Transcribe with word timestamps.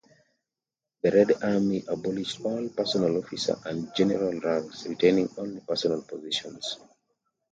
The 1.03 1.11
Red 1.11 1.43
Army 1.43 1.83
abolished 1.87 2.41
all 2.43 2.69
personal 2.69 3.17
officer 3.19 3.55
and 3.65 3.93
general 3.93 4.31
ranks, 4.39 4.87
retaining 4.87 5.29
only 5.37 5.59
personal 5.59 6.01
positions. 6.01 6.77